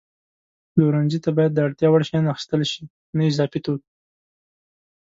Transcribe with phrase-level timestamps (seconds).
[0.71, 2.83] پلورنځي ته باید د اړتیا وړ شیان اخیستل شي،
[3.17, 3.89] نه اضافي توکي.